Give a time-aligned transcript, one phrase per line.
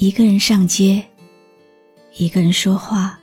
[0.00, 1.04] 一个人上街，
[2.16, 3.20] 一个人说话，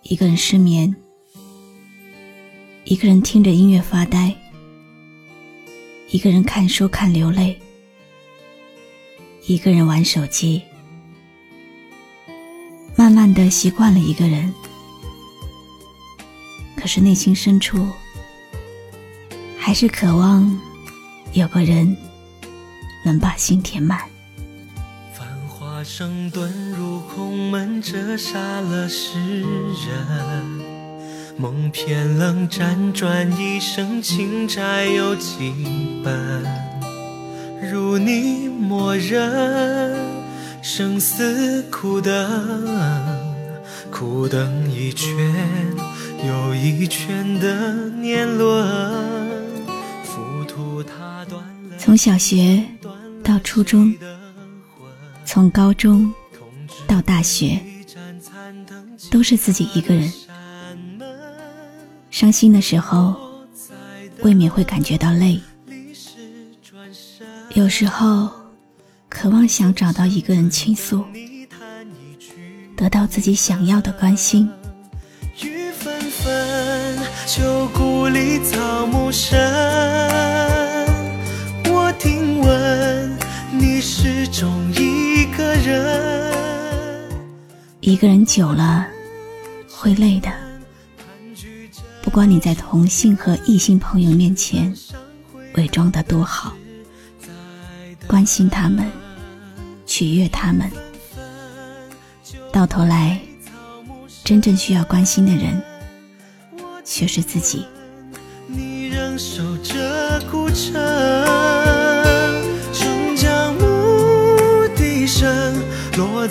[0.00, 0.96] 一个人失眠，
[2.84, 4.34] 一个人听着音乐发呆，
[6.08, 7.54] 一个人看书看流泪，
[9.46, 10.62] 一个人玩手机。
[12.96, 14.50] 慢慢的习惯了一个人，
[16.76, 17.86] 可是内心深处
[19.58, 20.58] 还是渴望
[21.34, 21.94] 有个人
[23.04, 24.10] 能把心填满。
[25.84, 30.62] 声遁入空门，折煞了世人。
[31.36, 35.52] 梦偏冷，辗转一生，情债有几
[36.04, 36.44] 本？
[37.72, 39.96] 如你默认。
[40.62, 42.12] 生死苦等，
[43.90, 45.12] 苦等一圈
[46.24, 48.64] 又一圈的年轮
[50.04, 51.42] 浮屠塔断。
[51.76, 52.62] 从小学
[53.24, 53.92] 到初中，
[55.24, 56.12] 从高中
[56.86, 57.60] 到大学，
[59.10, 60.12] 都是自己一个人。
[62.10, 63.14] 伤心的时候，
[64.22, 65.40] 未免会感觉到累。
[67.54, 68.30] 有时候。
[69.14, 71.04] 渴望想找到一个人倾诉，
[72.74, 74.50] 得到自己想要的关心。
[75.42, 79.38] 雨纷纷，旧故里草木深。
[81.66, 83.18] 我听闻
[83.52, 84.71] 你始终
[85.62, 87.08] 人。
[87.80, 88.86] 一个人久了
[89.70, 90.30] 会累的，
[92.02, 94.74] 不管你在同性和异性朋友面前
[95.54, 96.52] 伪装的多好，
[98.06, 98.90] 关心他们。
[99.84, 100.70] 取悦他们，
[102.50, 103.20] 到头来，
[104.24, 105.60] 真正需要关心的人
[106.82, 107.66] 却是自己。
[108.46, 110.72] 你仍守着古城，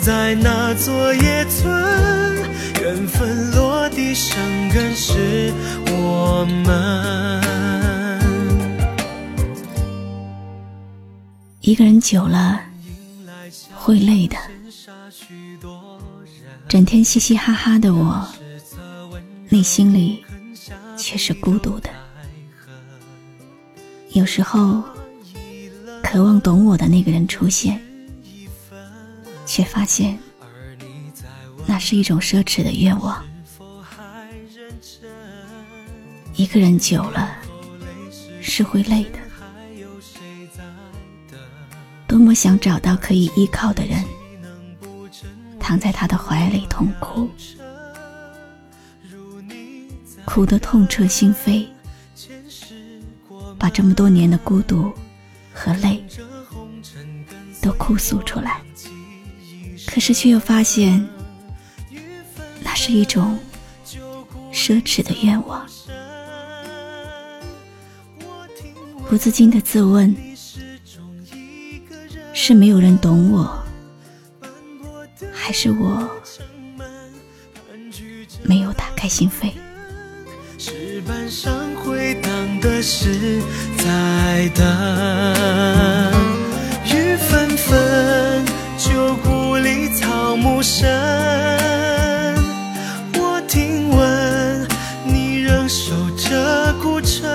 [0.02, 1.72] 在那座野村，
[2.80, 4.36] 缘分落地生
[4.70, 5.52] 根是
[5.86, 7.40] 我们。
[11.60, 12.60] 一个人久了。
[13.76, 14.36] 会累的，
[16.68, 18.24] 整天嘻嘻哈哈的我，
[19.48, 20.24] 内心里
[20.96, 21.88] 却是孤独的。
[24.10, 24.82] 有时候，
[26.02, 27.80] 渴望懂我的那个人出现，
[29.44, 30.18] 却发现
[31.66, 33.24] 那是一种奢侈的愿望。
[36.34, 37.36] 一个人久了，
[38.40, 39.18] 是会累的。
[42.06, 44.04] 多么想找到可以依靠的人，
[45.58, 47.28] 躺在他的怀里痛哭，
[50.24, 51.66] 哭得痛彻心扉，
[53.58, 54.92] 把这么多年的孤独
[55.54, 56.04] 和泪
[57.60, 58.60] 都哭诉出来。
[59.86, 61.06] 可是却又发现，
[62.62, 63.38] 那是一种
[64.52, 65.66] 奢侈的愿望。
[69.08, 70.16] 不自禁的自问。
[72.34, 73.62] 是没有人懂我，
[75.32, 76.10] 还是我
[78.42, 79.52] 没有打开心扉？
[80.58, 83.42] 石板上回荡的是
[83.76, 84.64] 在等，
[93.18, 94.68] 我听闻
[95.04, 97.28] 你仍守着古城。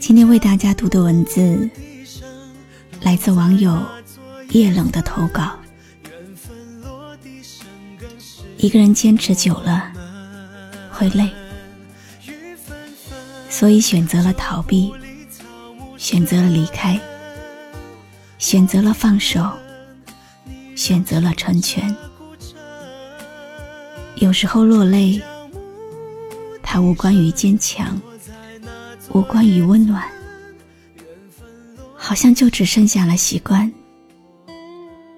[0.00, 1.70] 今天为大家读的文字。
[3.02, 3.80] 来自网友
[4.50, 5.56] 夜冷的投稿。
[8.56, 9.92] 一个人坚持久了
[10.90, 11.30] 会累，
[13.48, 14.92] 所以选择了逃避，
[15.96, 16.98] 选择了离开，
[18.38, 19.48] 选择了放手，
[20.76, 21.92] 选择了成全。
[24.16, 25.20] 有时候落泪，
[26.62, 28.00] 它无关于坚强，
[29.12, 30.08] 无关于温暖。
[31.96, 33.72] 好像就只剩下了习惯，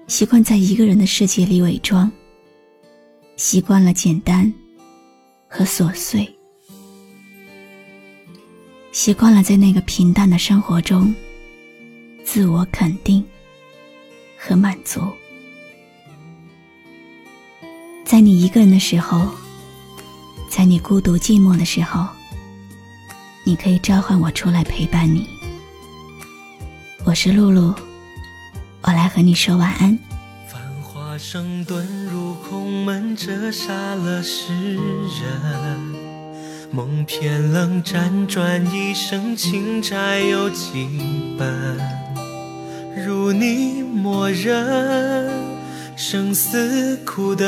[0.07, 2.11] 习惯在一个人的世界里伪装，
[3.35, 4.51] 习惯了简单
[5.47, 6.27] 和琐碎，
[8.91, 11.13] 习惯了在那个平淡的生活中
[12.23, 13.23] 自我肯定
[14.35, 15.01] 和满足。
[18.49, 19.29] 个人的时候，
[20.49, 22.07] 在你孤独寂寞的时候，
[23.43, 25.27] 你可以召唤我出来陪伴你。
[27.05, 27.73] 我是露露，
[28.81, 29.97] 我来和你说晚安。
[30.47, 36.09] 繁华声遁入空门，折煞了世人。
[36.71, 40.87] 梦偏冷，辗转一生，情债有几
[41.37, 41.79] 本？
[43.05, 45.58] 如你默认。
[46.01, 47.45] 生死苦等，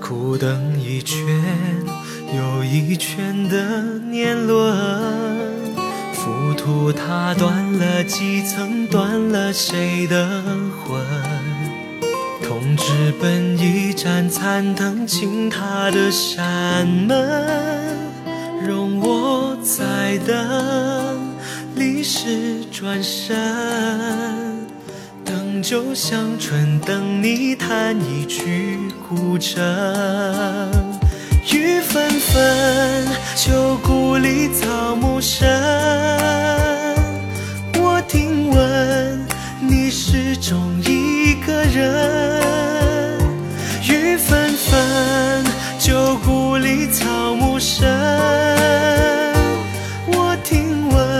[0.00, 1.16] 苦等一圈
[2.34, 3.80] 又一圈的
[4.10, 4.76] 年轮，
[6.12, 10.42] 浮屠塔断了几层，断了谁的
[10.84, 11.00] 魂？
[12.42, 17.96] 痛直奔一盏残灯，倾塌的山门，
[18.66, 21.32] 容我再等，
[21.76, 24.43] 历史转身。
[25.64, 28.78] 就像春等你弹一曲
[29.08, 29.58] 古筝，
[31.50, 35.48] 雨纷纷，旧故里草木深。
[37.78, 39.26] 我听闻
[39.58, 43.18] 你始终一个人，
[43.88, 45.42] 雨纷纷，
[45.78, 47.88] 旧故里草木深。
[50.08, 51.13] 我听闻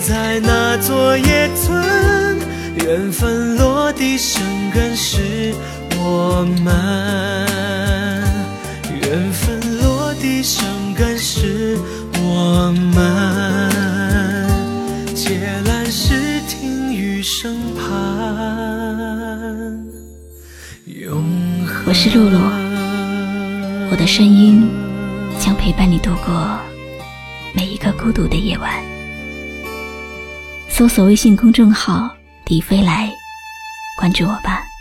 [0.00, 2.36] 在那座野村，
[2.74, 4.42] 缘分落地生
[4.72, 5.54] 根是
[5.96, 6.74] 我们。
[8.90, 11.78] 缘分落地生根是
[12.20, 14.50] 我们。
[15.14, 17.86] 借来时听雨声盼，
[20.86, 21.22] 永
[21.66, 21.84] 恒。
[21.86, 22.38] 我是露露，
[23.90, 24.68] 我的声音
[25.38, 26.58] 将陪伴你度过
[27.54, 28.93] 每一个孤独的夜晚。
[30.76, 32.10] 搜索微信公众号
[32.44, 33.08] “迪飞来”，
[33.96, 34.73] 关注我吧。